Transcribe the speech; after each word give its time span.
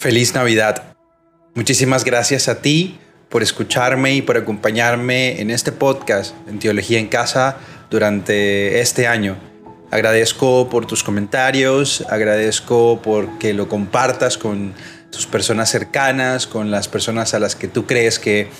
Feliz 0.00 0.32
Navidad. 0.32 0.94
Muchísimas 1.56 2.04
gracias 2.04 2.46
a 2.46 2.62
ti 2.62 3.00
por 3.28 3.42
escucharme 3.42 4.14
y 4.14 4.22
por 4.22 4.36
acompañarme 4.36 5.40
en 5.40 5.50
este 5.50 5.72
podcast 5.72 6.36
en 6.46 6.60
Teología 6.60 7.00
en 7.00 7.08
Casa 7.08 7.56
durante 7.90 8.80
este 8.80 9.08
año. 9.08 9.36
Agradezco 9.90 10.68
por 10.68 10.86
tus 10.86 11.02
comentarios, 11.02 12.04
agradezco 12.08 13.02
por 13.02 13.38
que 13.38 13.54
lo 13.54 13.68
compartas 13.68 14.38
con 14.38 14.72
tus 15.10 15.26
personas 15.26 15.68
cercanas, 15.68 16.46
con 16.46 16.70
las 16.70 16.86
personas 16.86 17.34
a 17.34 17.40
las 17.40 17.56
que 17.56 17.66
tú 17.66 17.84
crees 17.84 18.20
que 18.20 18.50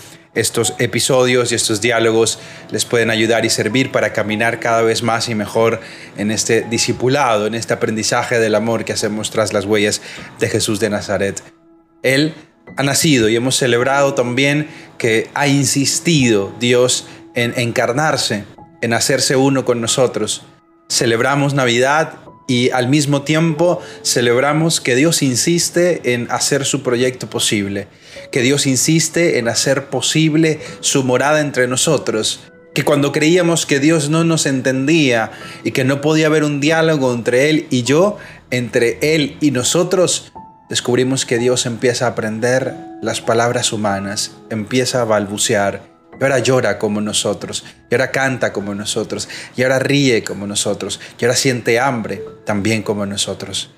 estos 0.40 0.74
episodios 0.78 1.52
y 1.52 1.54
estos 1.54 1.80
diálogos 1.80 2.38
les 2.70 2.84
pueden 2.84 3.10
ayudar 3.10 3.44
y 3.44 3.50
servir 3.50 3.90
para 3.90 4.12
caminar 4.12 4.60
cada 4.60 4.82
vez 4.82 5.02
más 5.02 5.28
y 5.28 5.34
mejor 5.34 5.80
en 6.16 6.30
este 6.30 6.62
discipulado, 6.62 7.46
en 7.46 7.54
este 7.54 7.74
aprendizaje 7.74 8.38
del 8.38 8.54
amor 8.54 8.84
que 8.84 8.92
hacemos 8.92 9.30
tras 9.30 9.52
las 9.52 9.64
huellas 9.64 10.00
de 10.38 10.48
Jesús 10.48 10.80
de 10.80 10.90
Nazaret. 10.90 11.42
Él 12.02 12.34
ha 12.76 12.82
nacido 12.82 13.28
y 13.28 13.36
hemos 13.36 13.56
celebrado 13.56 14.14
también 14.14 14.68
que 14.98 15.30
ha 15.34 15.46
insistido 15.46 16.52
Dios 16.60 17.06
en 17.34 17.54
encarnarse, 17.56 18.44
en 18.80 18.92
hacerse 18.92 19.36
uno 19.36 19.64
con 19.64 19.80
nosotros. 19.80 20.42
Celebramos 20.88 21.54
Navidad 21.54 22.14
y 22.48 22.70
al 22.70 22.88
mismo 22.88 23.22
tiempo 23.22 23.80
celebramos 24.02 24.80
que 24.80 24.96
Dios 24.96 25.22
insiste 25.22 26.14
en 26.14 26.26
hacer 26.32 26.64
su 26.64 26.82
proyecto 26.82 27.30
posible, 27.30 27.86
que 28.32 28.40
Dios 28.40 28.66
insiste 28.66 29.38
en 29.38 29.46
hacer 29.46 29.86
posible 29.90 30.58
su 30.80 31.04
morada 31.04 31.40
entre 31.40 31.68
nosotros, 31.68 32.40
que 32.74 32.84
cuando 32.84 33.12
creíamos 33.12 33.66
que 33.66 33.80
Dios 33.80 34.08
no 34.08 34.24
nos 34.24 34.46
entendía 34.46 35.30
y 35.62 35.72
que 35.72 35.84
no 35.84 36.00
podía 36.00 36.26
haber 36.26 36.42
un 36.42 36.58
diálogo 36.58 37.12
entre 37.12 37.50
Él 37.50 37.66
y 37.70 37.82
yo, 37.82 38.16
entre 38.50 38.98
Él 39.02 39.36
y 39.40 39.50
nosotros, 39.50 40.32
descubrimos 40.70 41.26
que 41.26 41.38
Dios 41.38 41.66
empieza 41.66 42.06
a 42.06 42.10
aprender 42.10 42.74
las 43.02 43.20
palabras 43.20 43.72
humanas, 43.74 44.32
empieza 44.48 45.02
a 45.02 45.04
balbucear 45.04 45.97
y 46.18 46.22
ahora 46.22 46.38
llora 46.38 46.78
como 46.78 47.00
nosotros, 47.00 47.64
y 47.90 47.94
ahora 47.94 48.10
canta 48.10 48.52
como 48.52 48.74
nosotros, 48.74 49.28
y 49.56 49.62
ahora 49.62 49.78
ríe 49.78 50.24
como 50.24 50.46
nosotros, 50.46 51.00
y 51.18 51.24
ahora 51.24 51.36
siente 51.36 51.78
hambre 51.78 52.22
también 52.44 52.82
como 52.82 53.06
nosotros. 53.06 53.70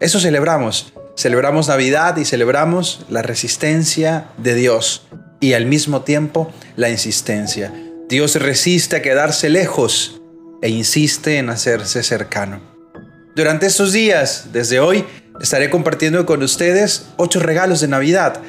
Eso 0.00 0.18
celebramos. 0.18 0.92
Celebramos 1.16 1.68
Navidad 1.68 2.16
y 2.16 2.24
celebramos 2.24 3.04
la 3.08 3.22
resistencia 3.22 4.26
de 4.38 4.54
Dios 4.54 5.06
y 5.40 5.52
al 5.52 5.66
mismo 5.66 6.02
tiempo 6.02 6.52
la 6.74 6.88
insistencia. 6.88 7.72
Dios 8.08 8.34
resiste 8.36 8.96
a 8.96 9.02
quedarse 9.02 9.50
lejos 9.50 10.20
e 10.62 10.70
insiste 10.70 11.38
en 11.38 11.50
hacerse 11.50 12.02
cercano. 12.02 12.60
Durante 13.36 13.66
estos 13.66 13.92
días, 13.92 14.48
desde 14.52 14.80
hoy, 14.80 15.04
estaré 15.40 15.70
compartiendo 15.70 16.26
con 16.26 16.42
ustedes 16.42 17.06
ocho 17.16 17.40
regalos 17.40 17.80
de 17.80 17.88
Navidad 17.88 18.40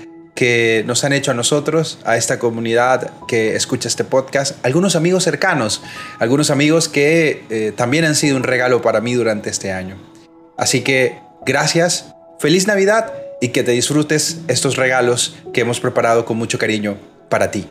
que 0.43 0.83
nos 0.85 1.05
han 1.05 1.13
hecho 1.13 1.31
a 1.31 1.33
nosotros, 1.33 1.99
a 2.03 2.17
esta 2.17 2.37
comunidad 2.37 3.11
que 3.29 3.55
escucha 3.55 3.87
este 3.87 4.03
podcast, 4.03 4.57
algunos 4.65 4.97
amigos 4.97 5.23
cercanos, 5.23 5.81
algunos 6.19 6.49
amigos 6.49 6.89
que 6.89 7.45
eh, 7.49 7.71
también 7.73 8.03
han 8.03 8.13
sido 8.13 8.35
un 8.35 8.43
regalo 8.43 8.81
para 8.81 8.99
mí 8.99 9.13
durante 9.13 9.49
este 9.49 9.71
año. 9.71 9.95
Así 10.57 10.81
que 10.81 11.17
gracias, 11.45 12.13
feliz 12.39 12.67
Navidad 12.67 13.13
y 13.39 13.53
que 13.53 13.63
te 13.63 13.71
disfrutes 13.71 14.41
estos 14.49 14.75
regalos 14.75 15.33
que 15.53 15.61
hemos 15.61 15.79
preparado 15.79 16.25
con 16.25 16.35
mucho 16.35 16.59
cariño 16.59 16.97
para 17.29 17.49
ti. 17.49 17.65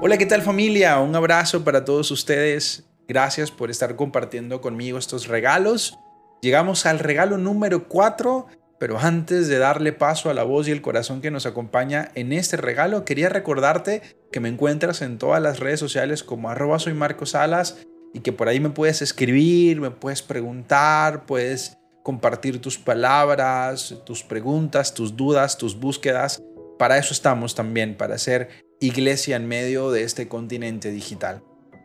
Hola, 0.00 0.16
¿qué 0.16 0.26
tal 0.26 0.42
familia? 0.42 1.00
Un 1.00 1.16
abrazo 1.16 1.64
para 1.64 1.84
todos 1.84 2.12
ustedes. 2.12 2.84
Gracias 3.08 3.50
por 3.50 3.68
estar 3.68 3.96
compartiendo 3.96 4.60
conmigo 4.60 4.96
estos 4.96 5.26
regalos. 5.26 5.98
Llegamos 6.40 6.86
al 6.86 7.00
regalo 7.00 7.36
número 7.36 7.88
4, 7.88 8.46
pero 8.78 9.00
antes 9.00 9.48
de 9.48 9.58
darle 9.58 9.92
paso 9.92 10.30
a 10.30 10.34
la 10.34 10.44
voz 10.44 10.68
y 10.68 10.70
el 10.70 10.82
corazón 10.82 11.20
que 11.20 11.32
nos 11.32 11.46
acompaña 11.46 12.12
en 12.14 12.32
este 12.32 12.56
regalo, 12.56 13.04
quería 13.04 13.28
recordarte 13.28 14.02
que 14.30 14.38
me 14.38 14.48
encuentras 14.48 15.02
en 15.02 15.18
todas 15.18 15.42
las 15.42 15.58
redes 15.58 15.80
sociales 15.80 16.22
como 16.22 16.48
arroba 16.48 16.78
Marcos 16.94 17.30
Salas 17.30 17.78
y 18.14 18.20
que 18.20 18.32
por 18.32 18.48
ahí 18.48 18.60
me 18.60 18.70
puedes 18.70 19.02
escribir, 19.02 19.80
me 19.80 19.90
puedes 19.90 20.22
preguntar, 20.22 21.26
puedes 21.26 21.76
compartir 22.04 22.60
tus 22.60 22.78
palabras, 22.78 23.96
tus 24.06 24.22
preguntas, 24.22 24.94
tus 24.94 25.16
dudas, 25.16 25.58
tus 25.58 25.76
búsquedas. 25.76 26.40
Para 26.78 26.98
eso 26.98 27.12
estamos 27.12 27.56
también, 27.56 27.96
para 27.96 28.14
hacer 28.14 28.67
iglesia 28.80 29.36
en 29.36 29.46
medio 29.46 29.90
de 29.90 30.02
este 30.02 30.28
continente 30.28 30.90
digital. 30.90 31.42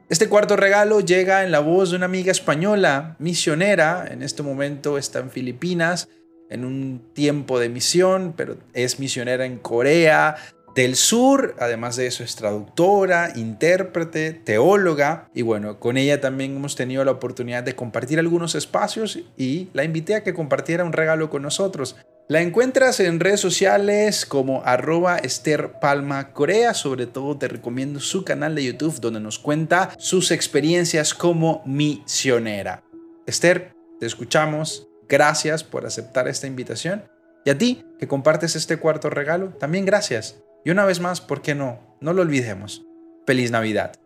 Este 0.09 0.30
cuarto 0.30 0.56
regalo 0.56 1.00
llega 1.00 1.44
en 1.44 1.52
la 1.52 1.59
voz 1.59 1.90
de 1.90 1.96
una 1.96 2.06
amiga 2.06 2.31
española, 2.31 3.16
misionera, 3.20 4.08
en 4.12 4.22
este 4.22 4.44
momento 4.44 4.98
está 4.98 5.20
en 5.20 5.32
Filipinas, 5.32 6.09
en 6.50 6.66
un 6.66 7.02
tiempo 7.14 7.59
de 7.59 7.70
misión, 7.70 8.34
pero 8.38 8.58
es 8.74 9.00
misionera 9.00 9.46
en 9.46 9.58
Corea 9.58 10.36
del 10.76 10.96
Sur, 10.96 11.56
además 11.59 11.96
de 11.96 12.08
eso 12.08 12.24
es 12.24 12.36
traductora, 12.36 13.32
intérprete, 13.36 14.34
teóloga, 14.34 15.30
y 15.34 15.44
bueno, 15.44 15.80
con 15.80 15.98
ella 15.98 16.20
también 16.20 16.56
hemos 16.56 16.76
tenido 16.76 17.03
la 17.06 17.12
oportunidad 17.12 17.64
de 17.64 17.76
compartir 17.76 18.20
algunos 18.20 18.56
espacios 18.56 19.20
y 19.38 19.70
la 19.74 19.84
invité 19.84 20.16
a 20.16 20.24
que 20.24 20.34
compartiera 20.34 20.84
un 20.84 20.94
regalo 20.94 21.30
con 21.30 21.44
nosotros. 21.44 21.96
La 22.29 22.39
encuentras 22.39 23.01
en 23.01 23.19
redes 23.19 23.41
sociales 23.41 24.25
como 24.25 24.63
arroba 24.63 25.17
Esther 25.17 25.79
Palma 25.81 26.31
Corea. 26.31 26.73
Sobre 26.73 27.06
todo 27.06 27.38
te 27.38 27.50
recomiendo 27.50 28.00
su 28.00 28.23
canal 28.23 28.56
de 28.56 28.63
YouTube 28.63 29.01
donde 29.01 29.19
nos 29.19 29.39
cuenta 29.39 29.94
sus 29.97 30.31
experiencias 30.31 31.13
como 31.13 31.61
misionera. 31.66 32.81
Esther, 33.25 33.73
te 34.00 34.06
escuchamos. 34.06 34.88
Gracias 35.09 35.66
por 35.66 35.85
aceptar 35.85 36.29
esta 36.29 36.47
invitación. 36.47 37.03
Y 37.44 37.50
a 37.50 37.57
ti 37.57 37.84
que 38.00 38.07
compartes 38.07 38.55
este 38.55 38.78
cuarto 38.78 39.09
regalo, 39.09 39.50
también 39.50 39.85
gracias. 39.85 40.41
Y 40.63 40.69
una 40.69 40.85
vez 40.85 41.01
más, 41.01 41.19
¿por 41.19 41.41
qué 41.41 41.55
no? 41.55 41.97
No 42.00 42.13
lo 42.13 42.22
olvidemos. 42.22 42.85
Feliz 43.28 43.51
Navidad. 43.51 43.97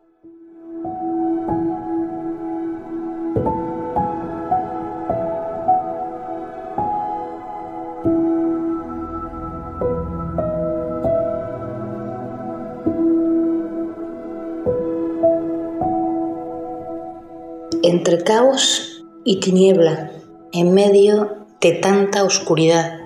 Entre 17.87 18.21
caos 18.21 19.01
y 19.23 19.39
tiniebla, 19.39 20.11
en 20.51 20.73
medio 20.73 21.45
de 21.61 21.71
tanta 21.71 22.25
oscuridad 22.25 22.99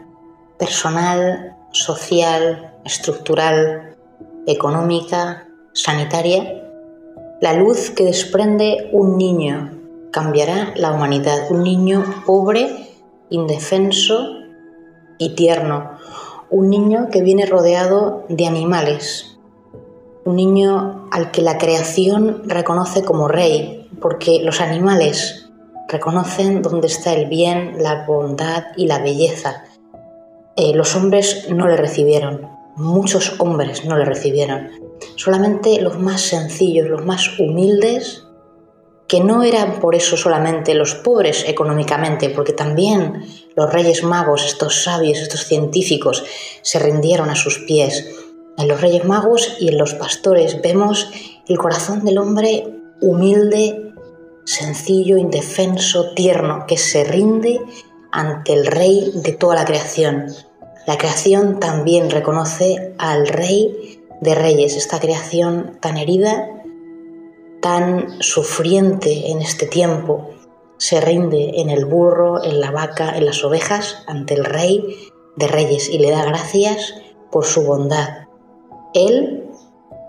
personal, 0.58 1.56
social, 1.70 2.74
estructural, 2.84 3.96
económica, 4.48 5.48
sanitaria, 5.74 6.64
la 7.42 7.54
luz 7.54 7.92
que 7.92 8.06
desprende 8.06 8.90
un 8.92 9.20
niño 9.20 9.70
cambiará 10.10 10.74
la 10.76 10.92
humanidad. 10.92 11.52
Un 11.52 11.62
niño 11.62 12.04
pobre, 12.26 12.90
indefenso 13.30 14.30
y 15.20 15.36
tierno. 15.36 15.92
Un 16.50 16.72
niño 16.72 17.10
que 17.12 17.22
viene 17.22 17.46
rodeado 17.46 18.26
de 18.30 18.48
animales. 18.48 19.31
Un 20.24 20.36
niño 20.36 21.08
al 21.12 21.32
que 21.32 21.42
la 21.42 21.58
creación 21.58 22.44
reconoce 22.46 23.04
como 23.04 23.28
rey, 23.28 23.90
porque 24.00 24.40
los 24.44 24.62
animales 24.62 25.50
reconocen 25.88 26.62
dónde 26.62 26.88
está 26.88 27.14
el 27.14 27.28
bien, 27.28 27.76
la 27.80 28.06
bondad 28.06 28.66
y 28.78 28.88
la 28.88 29.00
belleza. 29.00 29.64
Eh, 30.56 30.74
los 30.76 30.96
hombres 30.96 31.48
no 31.50 31.68
le 31.68 31.76
recibieron, 31.76 32.50
muchos 32.76 33.36
hombres 33.40 33.86
no 33.86 33.98
le 33.98 34.06
recibieron. 34.06 34.70
Solamente 35.16 35.82
los 35.82 36.00
más 36.00 36.22
sencillos, 36.22 36.88
los 36.88 37.06
más 37.06 37.40
humildes, 37.40 38.24
que 39.12 39.20
no 39.20 39.44
eran 39.44 39.82
por 39.82 39.94
eso 39.94 40.16
solamente 40.16 40.74
los 40.74 40.96
pobres 40.96 41.44
económicamente, 41.46 42.30
porque 42.30 42.54
también 42.54 43.26
los 43.58 43.70
reyes 43.74 44.04
magos, 44.04 44.46
estos 44.46 44.84
sabios, 44.84 45.20
estos 45.20 45.44
científicos, 45.46 46.24
se 46.62 46.80
rindieron 46.80 47.30
a 47.30 47.36
sus 47.36 47.60
pies. 47.60 48.06
En 48.58 48.68
los 48.68 48.82
reyes 48.82 49.06
magos 49.06 49.58
y 49.60 49.70
en 49.70 49.78
los 49.78 49.94
pastores 49.94 50.62
vemos 50.62 51.12
el 51.48 51.58
corazón 51.58 52.06
del 52.06 52.18
hombre 52.18 52.68
humilde, 53.02 53.94
sencillo, 54.46 55.18
indefenso, 55.18 56.14
tierno, 56.14 56.66
que 56.68 56.78
se 56.78 57.04
rinde 57.04 57.60
ante 58.12 58.54
el 58.54 58.66
Rey 58.68 59.12
de 59.16 59.32
toda 59.32 59.56
la 59.56 59.66
creación. 59.66 60.28
La 60.86 60.98
creación 60.98 61.60
también 61.60 62.10
reconoce 62.10 62.94
al 62.98 63.28
Rey 63.28 64.02
de 64.20 64.36
Reyes, 64.36 64.76
esta 64.76 65.00
creación 65.00 65.78
tan 65.80 65.98
herida, 65.98 66.50
tan 67.62 68.22
sufriente 68.22 69.32
en 69.32 69.42
este 69.42 69.66
tiempo, 69.66 70.32
se 70.78 71.00
rinde 71.00 71.62
en 71.62 71.70
el 71.70 71.86
burro, 71.86 72.44
en 72.44 72.60
la 72.60 72.72
vaca, 72.72 73.16
en 73.16 73.26
las 73.28 73.44
ovejas, 73.44 74.04
ante 74.08 74.34
el 74.34 74.46
Rey 74.46 75.10
de 75.36 75.48
Reyes 75.48 75.88
y 75.90 76.00
le 76.00 76.10
da 76.10 76.26
gracias 76.26 76.96
por 77.32 77.46
su 77.46 77.64
bondad. 77.64 78.21
Él 78.94 79.42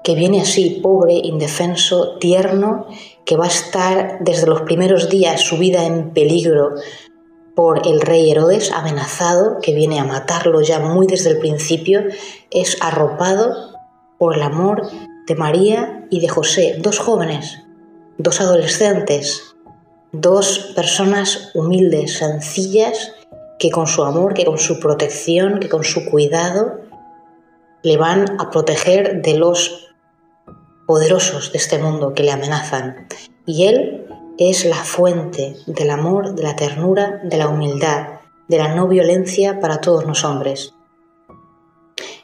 que 0.02 0.14
viene 0.14 0.40
así, 0.40 0.80
pobre, 0.82 1.14
indefenso, 1.14 2.16
tierno, 2.18 2.86
que 3.24 3.36
va 3.36 3.44
a 3.44 3.48
estar 3.48 4.18
desde 4.20 4.46
los 4.46 4.62
primeros 4.62 5.08
días 5.08 5.40
su 5.40 5.58
vida 5.58 5.84
en 5.86 6.10
peligro 6.10 6.74
por 7.54 7.86
el 7.86 8.00
rey 8.00 8.30
Herodes, 8.30 8.72
amenazado, 8.72 9.58
que 9.60 9.74
viene 9.74 10.00
a 10.00 10.04
matarlo 10.04 10.60
ya 10.62 10.80
muy 10.80 11.06
desde 11.06 11.30
el 11.30 11.38
principio, 11.38 12.02
es 12.50 12.78
arropado 12.80 13.76
por 14.18 14.34
el 14.34 14.42
amor 14.42 14.88
de 15.26 15.34
María 15.34 16.06
y 16.10 16.20
de 16.20 16.28
José, 16.28 16.78
dos 16.80 16.98
jóvenes, 16.98 17.62
dos 18.18 18.40
adolescentes, 18.40 19.54
dos 20.10 20.72
personas 20.74 21.50
humildes, 21.54 22.18
sencillas, 22.18 23.12
que 23.58 23.70
con 23.70 23.86
su 23.86 24.02
amor, 24.02 24.34
que 24.34 24.44
con 24.44 24.58
su 24.58 24.80
protección, 24.80 25.60
que 25.60 25.68
con 25.68 25.84
su 25.84 26.06
cuidado, 26.06 26.80
le 27.82 27.96
van 27.96 28.40
a 28.40 28.50
proteger 28.50 29.22
de 29.22 29.34
los 29.34 29.88
poderosos 30.86 31.52
de 31.52 31.58
este 31.58 31.78
mundo 31.78 32.14
que 32.14 32.22
le 32.22 32.32
amenazan. 32.32 33.08
Y 33.46 33.66
Él 33.66 34.06
es 34.38 34.64
la 34.64 34.76
fuente 34.76 35.56
del 35.66 35.90
amor, 35.90 36.34
de 36.34 36.42
la 36.42 36.56
ternura, 36.56 37.20
de 37.24 37.36
la 37.36 37.48
humildad, 37.48 38.20
de 38.48 38.58
la 38.58 38.74
no 38.74 38.88
violencia 38.88 39.60
para 39.60 39.80
todos 39.80 40.04
los 40.04 40.24
hombres. 40.24 40.74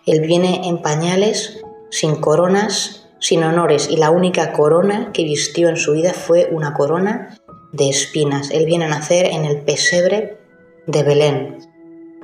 Él 0.07 0.21
viene 0.21 0.69
en 0.69 0.81
pañales, 0.81 1.61
sin 1.91 2.17
coronas, 2.17 3.09
sin 3.21 3.43
honores, 3.43 3.89
y 3.91 3.97
la 3.97 4.11
única 4.11 4.53
corona 4.53 5.13
que 5.13 5.25
vistió 5.25 5.69
en 5.69 5.77
su 5.77 5.93
vida 5.93 6.13
fue 6.13 6.49
una 6.51 6.73
corona 6.73 7.39
de 7.73 7.89
espinas. 7.89 8.51
Él 8.51 8.65
viene 8.65 8.87
a 8.87 8.89
nacer 8.89 9.27
en 9.27 9.45
el 9.45 9.61
pesebre 9.63 10.39
de 10.87 11.03
Belén. 11.03 11.59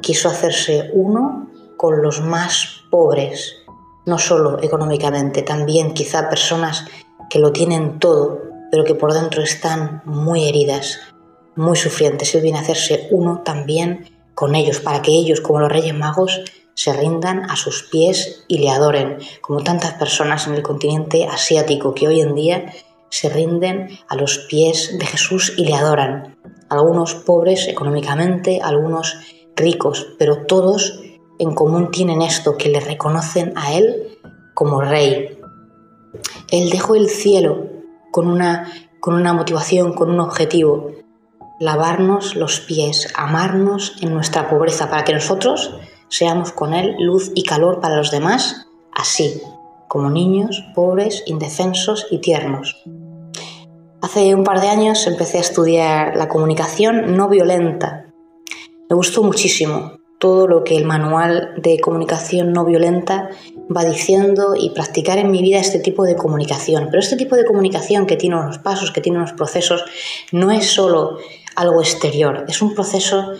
Quiso 0.00 0.28
hacerse 0.28 0.90
uno 0.92 1.50
con 1.76 2.02
los 2.02 2.20
más 2.20 2.84
pobres, 2.90 3.56
no 4.06 4.18
solo 4.18 4.62
económicamente, 4.62 5.42
también 5.42 5.94
quizá 5.94 6.28
personas 6.28 6.84
que 7.30 7.38
lo 7.38 7.52
tienen 7.52 7.98
todo, 7.98 8.40
pero 8.70 8.84
que 8.84 8.94
por 8.94 9.12
dentro 9.12 9.42
están 9.42 10.02
muy 10.04 10.48
heridas, 10.48 10.98
muy 11.56 11.76
sufrientes. 11.76 12.34
Él 12.34 12.42
viene 12.42 12.58
a 12.58 12.62
hacerse 12.62 13.08
uno 13.10 13.42
también 13.44 14.10
con 14.34 14.54
ellos, 14.54 14.80
para 14.80 15.00
que 15.00 15.12
ellos, 15.12 15.40
como 15.40 15.60
los 15.60 15.70
Reyes 15.70 15.94
Magos, 15.94 16.40
se 16.74 16.92
rindan 16.92 17.48
a 17.48 17.56
sus 17.56 17.84
pies 17.84 18.44
y 18.48 18.58
le 18.58 18.70
adoren, 18.70 19.18
como 19.40 19.62
tantas 19.62 19.94
personas 19.94 20.46
en 20.46 20.54
el 20.54 20.62
continente 20.62 21.26
asiático 21.26 21.94
que 21.94 22.08
hoy 22.08 22.20
en 22.20 22.34
día 22.34 22.72
se 23.10 23.28
rinden 23.28 23.96
a 24.08 24.16
los 24.16 24.38
pies 24.38 24.98
de 24.98 25.06
Jesús 25.06 25.54
y 25.56 25.66
le 25.66 25.74
adoran. 25.74 26.36
Algunos 26.68 27.14
pobres 27.14 27.68
económicamente, 27.68 28.60
algunos 28.60 29.14
ricos, 29.54 30.08
pero 30.18 30.46
todos 30.46 31.00
en 31.38 31.54
común 31.54 31.90
tienen 31.90 32.22
esto, 32.22 32.56
que 32.56 32.68
le 32.68 32.80
reconocen 32.80 33.52
a 33.56 33.74
Él 33.74 34.18
como 34.54 34.80
Rey. 34.80 35.38
Él 36.50 36.70
dejó 36.70 36.94
el 36.94 37.08
cielo 37.08 37.66
con 38.10 38.28
una, 38.28 38.70
con 39.00 39.14
una 39.14 39.32
motivación, 39.32 39.94
con 39.94 40.10
un 40.10 40.20
objetivo, 40.20 40.92
lavarnos 41.58 42.36
los 42.36 42.60
pies, 42.60 43.12
amarnos 43.16 43.96
en 44.00 44.14
nuestra 44.14 44.48
pobreza, 44.48 44.88
para 44.88 45.04
que 45.04 45.14
nosotros 45.14 45.76
seamos 46.08 46.52
con 46.52 46.74
Él 46.74 46.94
luz 46.98 47.32
y 47.34 47.42
calor 47.42 47.80
para 47.80 47.96
los 47.96 48.10
demás, 48.10 48.66
así, 48.92 49.40
como 49.88 50.10
niños 50.10 50.64
pobres, 50.74 51.22
indefensos 51.26 52.06
y 52.10 52.18
tiernos. 52.18 52.82
Hace 54.02 54.34
un 54.34 54.44
par 54.44 54.60
de 54.60 54.68
años 54.68 55.06
empecé 55.06 55.38
a 55.38 55.42
estudiar 55.42 56.16
la 56.16 56.28
comunicación 56.28 57.16
no 57.16 57.28
violenta. 57.28 58.06
Me 58.88 58.96
gustó 58.96 59.22
muchísimo 59.22 59.92
todo 60.24 60.46
lo 60.46 60.64
que 60.64 60.78
el 60.78 60.86
manual 60.86 61.52
de 61.58 61.78
comunicación 61.80 62.54
no 62.54 62.64
violenta 62.64 63.28
va 63.68 63.84
diciendo 63.84 64.54
y 64.58 64.70
practicar 64.70 65.18
en 65.18 65.30
mi 65.30 65.42
vida 65.42 65.58
este 65.58 65.80
tipo 65.80 66.04
de 66.04 66.16
comunicación. 66.16 66.86
Pero 66.90 67.00
este 67.00 67.16
tipo 67.16 67.36
de 67.36 67.44
comunicación 67.44 68.06
que 68.06 68.16
tiene 68.16 68.36
unos 68.36 68.56
pasos, 68.56 68.90
que 68.90 69.02
tiene 69.02 69.18
unos 69.18 69.34
procesos, 69.34 69.84
no 70.32 70.50
es 70.50 70.64
solo 70.64 71.18
algo 71.56 71.82
exterior, 71.82 72.46
es 72.48 72.62
un 72.62 72.74
proceso 72.74 73.32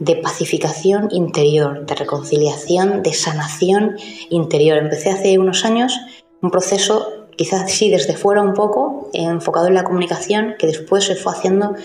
de 0.00 0.16
pacificación 0.16 1.06
interior, 1.12 1.86
de 1.86 1.94
reconciliación, 1.94 3.04
de 3.04 3.12
sanación 3.12 3.96
interior. 4.28 4.78
Empecé 4.78 5.10
hace 5.10 5.38
unos 5.38 5.64
años 5.64 5.96
un 6.40 6.50
proceso, 6.50 7.28
quizás 7.36 7.70
sí 7.70 7.88
desde 7.88 8.16
fuera 8.16 8.42
un 8.42 8.54
poco, 8.54 9.10
enfocado 9.12 9.68
en 9.68 9.74
la 9.74 9.84
comunicación, 9.84 10.56
que 10.58 10.66
después 10.66 11.04
se 11.04 11.14
fue 11.14 11.34
haciendo 11.34 11.76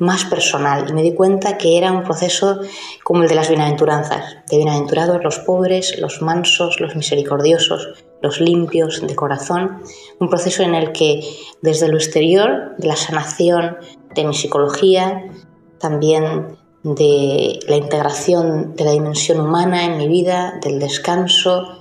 más 0.00 0.24
personal 0.24 0.86
y 0.88 0.92
me 0.92 1.02
di 1.02 1.14
cuenta 1.14 1.56
que 1.56 1.78
era 1.78 1.92
un 1.92 2.02
proceso 2.02 2.60
como 3.04 3.22
el 3.22 3.28
de 3.28 3.34
las 3.34 3.48
bienaventuranzas, 3.48 4.36
de 4.48 4.56
bienaventurados 4.56 5.22
los 5.22 5.38
pobres, 5.38 5.98
los 6.00 6.22
mansos, 6.22 6.80
los 6.80 6.96
misericordiosos, 6.96 8.04
los 8.22 8.40
limpios 8.40 9.06
de 9.06 9.14
corazón, 9.14 9.82
un 10.18 10.28
proceso 10.28 10.62
en 10.62 10.74
el 10.74 10.92
que 10.92 11.22
desde 11.62 11.88
lo 11.88 11.96
exterior, 11.96 12.74
de 12.78 12.88
la 12.88 12.96
sanación, 12.96 13.76
de 14.14 14.24
mi 14.24 14.34
psicología, 14.34 15.24
también 15.78 16.58
de 16.82 17.60
la 17.68 17.76
integración 17.76 18.74
de 18.74 18.84
la 18.84 18.92
dimensión 18.92 19.40
humana 19.40 19.84
en 19.84 19.98
mi 19.98 20.08
vida, 20.08 20.58
del 20.62 20.78
descanso, 20.78 21.80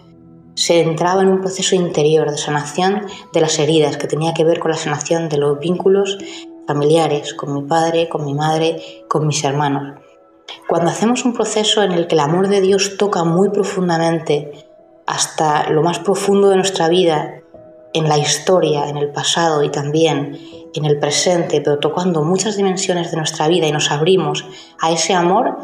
se 0.56 0.82
entraba 0.82 1.22
en 1.22 1.30
un 1.30 1.40
proceso 1.40 1.74
interior 1.76 2.30
de 2.30 2.38
sanación 2.38 3.04
de 3.32 3.40
las 3.40 3.58
heridas 3.60 3.96
que 3.96 4.08
tenía 4.08 4.34
que 4.34 4.44
ver 4.44 4.60
con 4.60 4.72
la 4.72 4.78
sanación 4.78 5.30
de 5.30 5.38
los 5.38 5.58
vínculos 5.58 6.18
familiares, 6.70 7.34
con 7.34 7.52
mi 7.56 7.64
padre, 7.64 8.08
con 8.08 8.24
mi 8.24 8.36
madre, 8.36 9.04
con 9.08 9.26
mis 9.26 9.44
hermanos. 9.44 10.00
Cuando 10.68 10.92
hacemos 10.92 11.26
un 11.26 11.34
proceso 11.34 11.82
en 11.82 11.94
el 11.94 12.06
que 12.06 12.14
el 12.14 12.22
amor 12.22 12.48
de 12.48 12.62
Dios 12.62 12.96
toca 12.96 13.24
muy 13.24 13.50
profundamente 13.50 14.68
hasta 15.08 15.68
lo 15.72 15.82
más 15.82 15.98
profundo 15.98 16.50
de 16.50 16.58
nuestra 16.58 16.88
vida, 16.90 17.42
en 17.94 18.08
la 18.08 18.20
historia, 18.20 18.88
en 18.88 18.98
el 18.98 19.10
pasado 19.10 19.64
y 19.64 19.70
también 19.70 20.38
en 20.76 20.86
el 20.86 21.00
presente, 21.00 21.60
pero 21.62 21.80
tocando 21.80 22.22
muchas 22.22 22.56
dimensiones 22.56 23.10
de 23.10 23.18
nuestra 23.18 23.48
vida 23.48 23.66
y 23.66 23.72
nos 23.72 23.90
abrimos 23.90 24.46
a 24.80 24.92
ese 24.92 25.16
amor, 25.16 25.58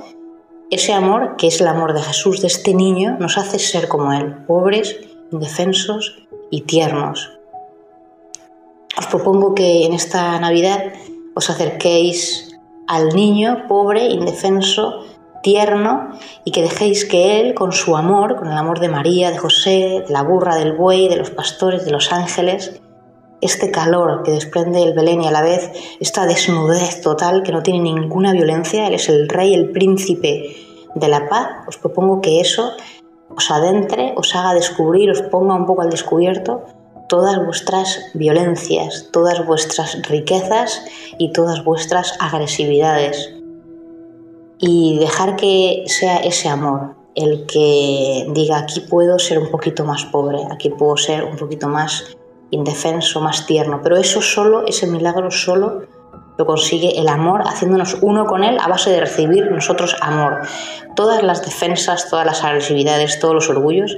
ese 0.72 0.92
amor 0.92 1.36
que 1.38 1.48
es 1.48 1.62
el 1.62 1.68
amor 1.68 1.94
de 1.94 2.02
Jesús, 2.02 2.42
de 2.42 2.48
este 2.48 2.74
niño, 2.74 3.16
nos 3.20 3.38
hace 3.38 3.60
ser 3.60 3.88
como 3.88 4.12
Él, 4.12 4.34
pobres, 4.48 4.98
indefensos 5.32 6.16
y 6.50 6.62
tiernos, 6.62 7.35
os 8.98 9.08
propongo 9.08 9.54
que 9.54 9.86
en 9.86 9.94
esta 9.94 10.40
Navidad 10.40 10.94
os 11.36 11.50
acerquéis 11.50 12.56
al 12.88 13.10
niño 13.10 13.68
pobre, 13.68 14.08
indefenso, 14.08 15.04
tierno 15.44 16.10
y 16.44 16.52
que 16.52 16.62
dejéis 16.62 17.06
que 17.06 17.40
Él, 17.40 17.54
con 17.54 17.72
su 17.72 17.96
amor, 17.96 18.38
con 18.38 18.48
el 18.52 18.58
amor 18.58 18.80
de 18.80 18.90
María, 18.90 19.32
de 19.32 19.38
José, 19.38 20.04
de 20.08 20.14
la 20.14 20.24
burra, 20.24 20.56
del 20.56 20.74
buey, 20.74 21.08
de 21.08 21.18
los 21.18 21.30
pastores, 21.30 21.86
de 21.86 21.92
los 21.92 22.12
ángeles, 22.12 22.82
este 23.42 23.70
calor 23.70 24.24
que 24.24 24.32
desprende 24.32 24.82
el 24.82 24.94
Belén 24.94 25.22
y 25.22 25.28
a 25.28 25.32
la 25.32 25.42
vez 25.42 25.72
esta 26.00 26.26
desnudez 26.26 27.02
total 27.02 27.44
que 27.44 27.52
no 27.52 27.62
tiene 27.62 27.82
ninguna 27.82 28.34
violencia, 28.34 28.88
Él 28.88 28.96
es 28.96 29.10
el 29.10 29.30
rey, 29.30 29.54
el 29.54 29.72
príncipe 29.72 30.56
de 30.96 31.08
la 31.08 31.28
paz, 31.28 31.50
os 31.68 31.78
propongo 31.78 32.22
que 32.22 32.40
eso 32.40 32.72
os 33.30 33.52
adentre, 33.52 34.14
os 34.16 34.34
haga 34.36 34.54
descubrir, 34.54 35.12
os 35.12 35.22
ponga 35.22 35.54
un 35.54 35.66
poco 35.66 35.82
al 35.82 35.90
descubierto 35.90 36.64
todas 37.08 37.44
vuestras 37.44 38.00
violencias, 38.14 39.10
todas 39.12 39.46
vuestras 39.46 40.02
riquezas 40.04 40.82
y 41.18 41.32
todas 41.32 41.64
vuestras 41.64 42.14
agresividades. 42.20 43.34
Y 44.60 44.98
dejar 45.00 45.36
que 45.36 45.84
sea 45.88 46.18
ese 46.18 46.50
amor 46.50 46.96
el 47.16 47.46
que 47.46 48.28
diga 48.34 48.58
aquí 48.58 48.82
puedo 48.82 49.20
ser 49.20 49.40
un 49.40 49.50
poquito 49.50 49.86
más 49.86 50.06
pobre, 50.06 50.40
aquí 50.52 50.70
puedo 50.70 50.98
ser 50.98 51.24
un 51.24 51.38
poquito 51.38 51.68
más 51.68 52.16
indefenso, 52.52 53.22
más 53.22 53.46
tierno. 53.46 53.82
Pero 53.84 53.98
eso 53.98 54.22
solo, 54.22 54.66
ese 54.66 54.88
milagro 54.88 55.32
solo 55.32 55.84
lo 56.38 56.46
consigue 56.46 57.00
el 57.00 57.08
amor 57.08 57.44
haciéndonos 57.46 57.98
uno 58.02 58.26
con 58.26 58.44
él 58.44 58.58
a 58.60 58.68
base 58.68 58.90
de 58.90 59.00
recibir 59.00 59.50
nosotros 59.52 59.96
amor. 60.02 60.42
Todas 60.96 61.24
las 61.24 61.46
defensas, 61.46 62.10
todas 62.10 62.26
las 62.26 62.44
agresividades, 62.44 63.20
todos 63.20 63.36
los 63.36 63.50
orgullos 63.50 63.98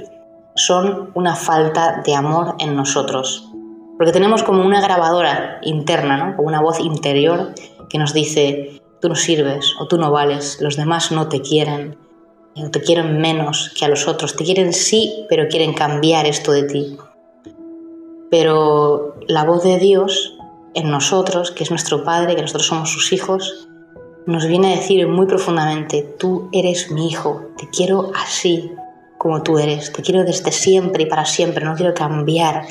son 0.58 1.10
una 1.14 1.36
falta 1.36 2.02
de 2.04 2.14
amor 2.14 2.56
en 2.58 2.76
nosotros. 2.76 3.48
Porque 3.96 4.12
tenemos 4.12 4.42
como 4.42 4.64
una 4.64 4.80
grabadora 4.80 5.58
interna, 5.62 6.34
como 6.36 6.48
una 6.48 6.60
voz 6.60 6.80
interior 6.80 7.54
que 7.88 7.98
nos 7.98 8.12
dice, 8.12 8.80
tú 9.00 9.08
no 9.08 9.14
sirves 9.14 9.74
o 9.80 9.86
tú 9.86 9.98
no 9.98 10.10
vales, 10.10 10.58
los 10.60 10.76
demás 10.76 11.10
no 11.12 11.28
te 11.28 11.40
quieren, 11.40 11.96
o 12.56 12.70
te 12.70 12.80
quieren 12.80 13.20
menos 13.20 13.72
que 13.78 13.84
a 13.84 13.88
los 13.88 14.06
otros, 14.08 14.36
te 14.36 14.44
quieren 14.44 14.72
sí, 14.72 15.24
pero 15.28 15.48
quieren 15.48 15.74
cambiar 15.74 16.26
esto 16.26 16.52
de 16.52 16.64
ti. 16.64 16.96
Pero 18.30 19.16
la 19.26 19.44
voz 19.44 19.64
de 19.64 19.78
Dios 19.78 20.36
en 20.74 20.90
nosotros, 20.90 21.50
que 21.50 21.64
es 21.64 21.70
nuestro 21.70 22.04
Padre, 22.04 22.34
que 22.34 22.42
nosotros 22.42 22.66
somos 22.66 22.90
sus 22.90 23.12
hijos, 23.12 23.68
nos 24.26 24.46
viene 24.46 24.72
a 24.72 24.76
decir 24.76 25.06
muy 25.08 25.26
profundamente, 25.26 26.02
tú 26.18 26.50
eres 26.52 26.90
mi 26.90 27.08
hijo, 27.08 27.46
te 27.56 27.68
quiero 27.70 28.12
así, 28.14 28.70
como 29.18 29.42
tú 29.42 29.58
eres. 29.58 29.92
Te 29.92 30.02
quiero 30.02 30.24
desde 30.24 30.52
siempre 30.52 31.02
y 31.02 31.06
para 31.06 31.24
siempre. 31.24 31.64
No 31.64 31.74
quiero 31.74 31.92
cambiar 31.92 32.66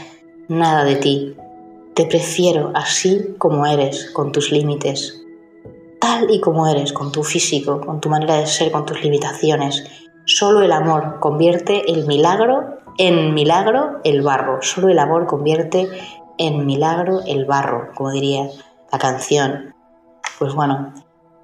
nada 0.47 0.83
de 0.83 0.95
ti. 0.95 1.35
Te 1.93 2.05
prefiero 2.05 2.71
así 2.73 3.35
como 3.37 3.65
eres, 3.65 4.09
con 4.11 4.31
tus 4.31 4.51
límites. 4.51 5.21
Tal 5.99 6.29
y 6.31 6.39
como 6.39 6.67
eres, 6.67 6.93
con 6.93 7.11
tu 7.11 7.23
físico, 7.23 7.81
con 7.81 7.99
tu 7.99 8.09
manera 8.09 8.35
de 8.35 8.47
ser, 8.47 8.71
con 8.71 8.85
tus 8.85 9.03
limitaciones. 9.03 9.83
Solo 10.25 10.61
el 10.61 10.71
amor 10.71 11.19
convierte 11.19 11.91
el 11.91 12.05
milagro 12.05 12.79
en 12.97 13.33
milagro 13.33 13.99
el 14.03 14.21
barro. 14.21 14.61
Solo 14.61 14.89
el 14.89 14.99
amor 14.99 15.27
convierte 15.27 15.89
en 16.37 16.65
milagro 16.65 17.21
el 17.25 17.45
barro, 17.45 17.91
como 17.95 18.11
diría 18.11 18.49
la 18.91 18.99
canción. 18.99 19.73
Pues 20.39 20.53
bueno, 20.53 20.93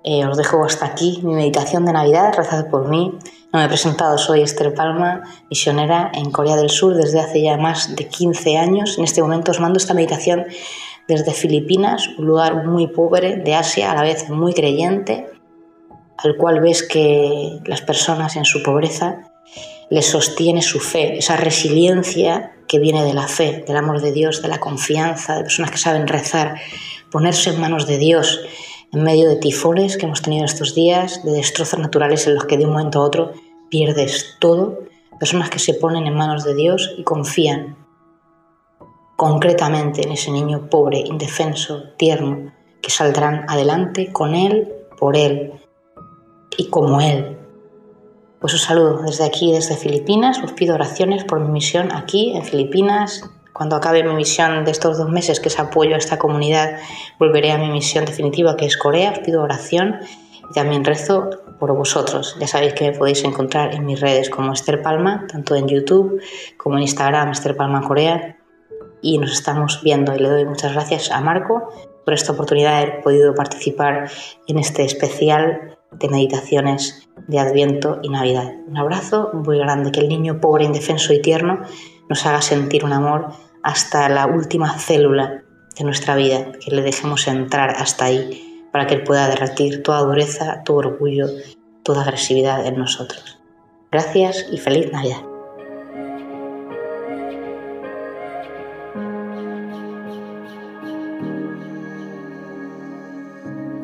eh, 0.04 0.26
os 0.26 0.38
dejo 0.38 0.64
hasta 0.64 0.86
aquí 0.86 1.22
mi 1.24 1.34
meditación 1.34 1.86
de 1.86 1.94
Navidad, 1.94 2.34
rezad 2.36 2.70
por 2.70 2.90
mí. 2.90 3.18
No 3.54 3.60
me 3.60 3.66
he 3.66 3.70
presentado, 3.70 4.18
soy 4.18 4.42
Esther 4.42 4.74
Palma, 4.74 5.22
misionera 5.48 6.12
en 6.16 6.32
Corea 6.32 6.56
del 6.56 6.72
Sur 6.72 6.96
desde 6.96 7.20
hace 7.20 7.44
ya 7.44 7.56
más 7.56 7.96
de 7.96 8.08
15 8.08 8.58
años. 8.58 8.98
En 8.98 9.04
este 9.04 9.22
momento 9.22 9.52
os 9.52 9.60
mando 9.60 9.78
esta 9.78 9.94
meditación 9.94 10.48
desde 11.08 11.36
Filipinas, 11.36 12.08
un 12.18 12.26
lugar 12.26 12.66
muy 12.66 12.88
pobre 12.88 13.36
de 13.36 13.54
Asia, 13.54 13.92
a 13.92 13.96
la 13.96 14.02
vez 14.02 14.28
muy 14.28 14.56
creyente, 14.56 15.28
al 16.18 16.36
cual 16.36 16.62
ves 16.62 16.82
que 16.82 17.60
las 17.66 17.82
personas 17.82 18.38
en 18.38 18.46
su 18.46 18.64
pobreza 18.64 19.32
les 19.92 20.08
sostiene 20.08 20.64
su 20.64 20.80
fe, 20.80 21.20
esa 21.20 21.38
resiliencia 21.38 22.54
que 22.68 22.80
viene 22.80 23.04
de 23.04 23.14
la 23.14 23.28
fe, 23.28 23.64
del 23.68 23.78
amor 23.78 24.02
de 24.02 24.14
Dios, 24.14 24.42
de 24.42 24.48
la 24.48 24.60
confianza, 24.60 25.36
de 25.36 25.44
personas 25.44 25.70
que 25.70 25.78
saben 25.78 26.08
rezar, 26.08 26.56
ponerse 27.12 27.52
en 27.52 27.62
manos 27.62 27.86
de 27.86 28.00
Dios 28.00 28.40
en 28.94 29.02
medio 29.02 29.28
de 29.28 29.38
tifones 29.38 29.98
que 29.98 30.06
hemos 30.06 30.22
tenido 30.22 30.46
estos 30.46 30.76
días, 30.76 31.24
de 31.24 31.32
destrozos 31.32 31.80
naturales 31.80 32.28
en 32.28 32.36
los 32.36 32.46
que 32.46 32.58
de 32.58 32.66
un 32.66 32.72
momento 32.72 33.00
a 33.00 33.06
otro 33.06 33.34
pierdes 33.74 34.36
todo, 34.38 34.84
personas 35.20 35.50
que 35.50 35.58
se 35.58 35.74
ponen 35.74 36.06
en 36.06 36.14
manos 36.14 36.44
de 36.44 36.54
Dios 36.54 36.94
y 36.96 37.02
confían 37.04 37.76
concretamente 39.16 40.04
en 40.06 40.12
ese 40.12 40.30
niño 40.30 40.70
pobre, 40.70 41.00
indefenso, 41.00 41.86
tierno, 41.98 42.54
que 42.84 42.92
saldrán 42.92 43.46
adelante 43.50 44.14
con 44.14 44.36
Él, 44.36 44.72
por 45.00 45.18
Él 45.18 45.54
y 46.56 46.68
como 46.68 47.02
Él. 47.02 47.36
Pues 48.40 48.54
os 48.54 48.62
saludo 48.62 49.02
desde 49.02 49.26
aquí, 49.26 49.52
desde 49.52 49.76
Filipinas, 49.76 50.40
os 50.44 50.52
pido 50.52 50.76
oraciones 50.76 51.24
por 51.24 51.40
mi 51.40 51.50
misión 51.50 51.92
aquí 51.96 52.38
en 52.38 52.44
Filipinas, 52.44 53.28
cuando 53.54 53.76
acabe 53.76 54.04
mi 54.04 54.14
misión 54.14 54.66
de 54.66 54.72
estos 54.72 55.00
dos 55.00 55.10
meses, 55.10 55.40
que 55.40 55.50
es 55.50 55.58
apoyo 55.58 55.96
a 55.96 55.98
esta 55.98 56.20
comunidad, 56.20 56.78
volveré 57.18 57.52
a 57.52 57.58
mi 57.58 57.72
misión 57.72 58.06
definitiva, 58.06 58.56
que 58.56 58.66
es 58.66 58.78
Corea. 58.78 59.14
Os 59.14 59.20
pido 59.20 59.42
oración 59.42 60.00
y 60.54 60.60
también 60.60 60.86
rezo 60.86 61.30
por 61.60 61.76
vosotros. 61.76 62.38
Ya 62.40 62.48
sabéis 62.48 62.74
que 62.74 62.92
me 62.92 62.98
podéis 62.98 63.24
encontrar 63.24 63.74
en 63.74 63.86
mis 63.86 64.00
redes 64.00 64.30
como 64.30 64.54
Esther 64.54 64.82
Palma, 64.82 65.26
tanto 65.28 65.56
en 65.56 65.68
YouTube 65.68 66.22
como 66.58 66.76
en 66.76 66.84
Instagram, 66.84 67.32
Esther 67.32 67.58
Palma 67.58 67.82
Corea. 67.82 68.38
Y 69.02 69.18
nos 69.18 69.32
estamos 69.34 69.82
viendo 69.84 70.16
y 70.16 70.20
le 70.20 70.30
doy 70.30 70.46
muchas 70.46 70.74
gracias 70.74 71.12
a 71.12 71.22
Marco 71.22 71.70
por 72.06 72.14
esta 72.14 72.34
oportunidad 72.34 72.72
de 72.72 72.78
haber 72.84 73.02
podido 73.02 73.34
participar 73.34 74.12
en 74.48 74.60
este 74.60 74.84
especial 74.84 75.78
de 75.92 76.10
meditaciones 76.10 77.10
de 77.28 77.40
Adviento 77.40 78.00
y 78.04 78.10
Navidad. 78.10 78.52
Un 78.68 78.78
abrazo 78.78 79.32
muy 79.34 79.58
grande, 79.58 79.92
que 79.92 80.02
el 80.02 80.08
niño 80.08 80.40
pobre, 80.40 80.66
indefenso 80.66 81.14
y 81.14 81.22
tierno 81.22 81.62
nos 82.10 82.26
haga 82.26 82.42
sentir 82.42 82.86
un 82.86 82.94
amor 82.94 83.30
hasta 83.64 84.08
la 84.10 84.28
última 84.28 84.78
célula 84.78 85.44
de 85.76 85.84
nuestra 85.84 86.16
vida, 86.16 86.52
que 86.64 86.72
le 86.72 86.82
dejemos 86.82 87.28
entrar 87.28 87.72
hasta 87.72 88.06
ahí 88.06 88.53
para 88.74 88.88
que 88.88 88.96
Él 88.96 89.04
pueda 89.04 89.28
derretir 89.28 89.84
toda 89.84 90.00
dureza, 90.00 90.64
todo 90.66 90.78
orgullo, 90.78 91.28
toda 91.84 92.02
agresividad 92.02 92.66
en 92.66 92.80
nosotros. 92.80 93.40
Gracias 93.92 94.48
y 94.52 94.58
feliz 94.58 94.92
Navidad. 94.92 95.22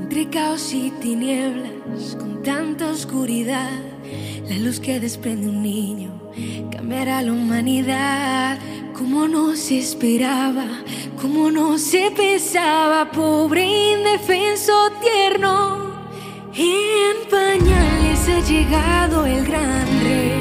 Entre 0.02 0.28
caos 0.32 0.74
y 0.74 0.90
tinieblas, 1.00 2.16
con 2.20 2.42
tanta 2.42 2.90
oscuridad, 2.90 3.70
la 4.50 4.58
luz 4.58 4.80
que 4.80 5.00
desprende 5.00 5.50
un 5.50 5.62
niño 5.62 6.20
cambiará 6.72 7.22
la 7.22 7.32
humanidad 7.32 8.58
como 9.00 9.30
no 9.30 9.56
se 9.56 9.80
esperaba, 9.80 10.68
como 11.22 11.50
no 11.50 11.78
se 11.78 12.12
pensaba, 12.12 13.10
pobre 13.10 13.94
indefenso 13.94 14.74
tierno. 15.02 15.94
En 16.54 17.16
pañales 17.32 18.28
ha 18.28 18.40
llegado 18.42 19.26
el 19.26 19.46
gran 19.46 19.88
rey, 20.04 20.34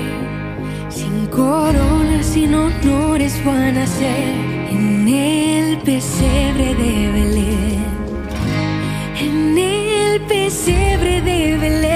sin 0.89 1.27
coronas, 1.29 2.27
sin 2.27 2.53
honores 2.53 3.41
van 3.45 3.79
a 3.79 3.87
ser 3.87 4.35
en 4.73 5.07
el 5.07 5.79
pesebre 5.79 6.75
de 6.75 7.13
Belén, 7.13 7.85
en 9.21 9.57
el 9.57 10.21
pesebre 10.23 11.23
de 11.23 11.57
Belén. 11.59 11.88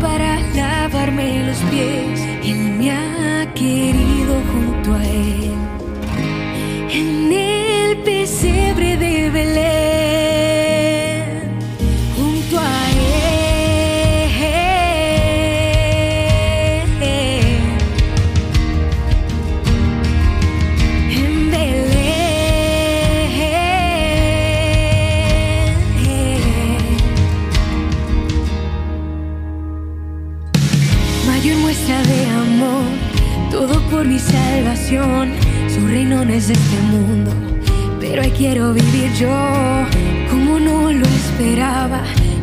Para 0.00 0.40
lavarme 0.54 1.44
los 1.46 1.58
pies. 1.70 2.20
Él 2.44 2.74
me 2.78 2.90
ha 2.90 3.52
querido 3.54 4.40
junto 4.52 4.94
a 4.94 5.04
él. 5.04 5.52
En 6.92 7.32
el 7.32 7.98
pesebre 7.98 8.96
de 8.96 9.30
Belén, 9.30 9.89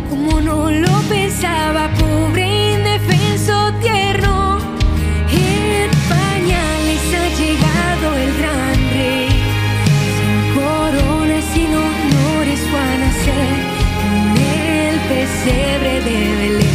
como 0.09 0.41
no 0.41 0.71
lo 0.71 1.01
pensaba, 1.09 1.89
pobre 1.93 2.73
indefenso 2.73 3.73
tierno. 3.81 4.59
En 5.31 5.89
pañales 6.09 7.03
ha 7.19 7.27
llegado 7.41 8.15
el 8.23 8.31
gran 8.39 8.75
rey, 8.95 9.29
sin 10.17 10.37
coronas, 10.55 11.43
sin 11.53 11.71
honores 11.87 12.61
van 12.73 13.01
a 13.03 13.11
ser 13.23 13.49
en 14.35 14.91
el 14.91 14.99
pesebre 15.09 16.01
de 16.01 16.35
Belén. 16.35 16.66